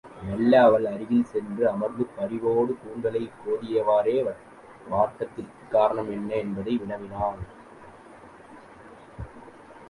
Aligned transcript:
மெல்ல 0.23 0.61
அவள் 0.61 0.85
அருகில் 0.85 1.23
சென்று 1.23 1.69
அமர்ந்து, 1.69 2.05
பரிவோடு 2.15 2.77
கூந்தலைக் 2.81 3.35
கோதியவாறே 3.43 4.15
வாட்டத்திற்குக் 4.89 5.69
காரணம் 5.69 6.11
என்ன 6.11 6.33
என்பதை 6.33 6.77
வினவினான். 6.77 7.39